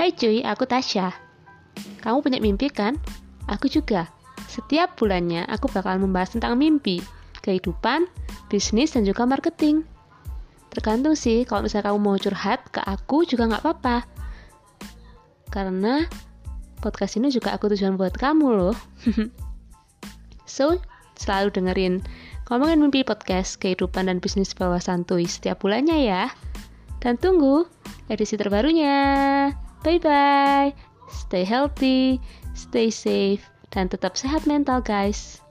Hai 0.00 0.16
cuy, 0.16 0.40
aku 0.40 0.64
Tasya. 0.64 1.12
Kamu 2.00 2.24
punya 2.24 2.40
mimpi 2.40 2.72
kan? 2.72 2.96
Aku 3.52 3.68
juga. 3.68 4.08
Setiap 4.48 4.96
bulannya 4.96 5.44
aku 5.44 5.68
bakal 5.68 6.00
membahas 6.00 6.32
tentang 6.32 6.56
mimpi, 6.56 7.04
kehidupan, 7.44 8.08
bisnis, 8.48 8.96
dan 8.96 9.04
juga 9.04 9.28
marketing. 9.28 9.84
Tergantung 10.72 11.12
sih, 11.12 11.44
kalau 11.44 11.68
misalnya 11.68 11.92
kamu 11.92 12.00
mau 12.00 12.16
curhat 12.16 12.64
ke 12.72 12.80
aku 12.80 13.28
juga 13.28 13.52
nggak 13.52 13.60
apa-apa. 13.60 14.08
Karena 15.52 16.08
podcast 16.80 17.20
ini 17.20 17.28
juga 17.28 17.52
aku 17.52 17.68
tujuan 17.68 18.00
buat 18.00 18.16
kamu 18.16 18.56
loh. 18.56 18.76
so, 20.48 20.80
selalu 21.20 21.52
dengerin 21.52 22.00
Ngomongin 22.48 22.80
Mimpi 22.80 23.04
Podcast, 23.04 23.60
kehidupan 23.60 24.08
dan 24.08 24.16
bisnis 24.16 24.56
bawah 24.56 24.80
santuy 24.80 25.28
setiap 25.28 25.60
bulannya 25.60 26.08
ya. 26.08 26.32
Dan 27.04 27.20
tunggu 27.20 27.68
edisi 28.08 28.40
terbarunya. 28.40 29.68
Bye-bye. 29.80 30.76
Stay 31.10 31.42
healthy, 31.42 32.22
stay 32.54 32.92
safe, 32.92 33.42
dan 33.74 33.90
tetap 33.90 34.14
sehat 34.14 34.46
mental 34.46 34.78
guys. 34.84 35.42